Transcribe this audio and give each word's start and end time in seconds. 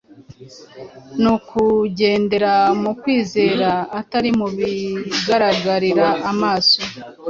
Ni 1.21 1.29
ukugendera 1.35 2.53
mu 2.81 2.91
kwizera 3.01 3.71
atari 3.99 4.29
mu 4.39 4.47
bigaragarira 4.57 6.07
amaso; 6.31 6.79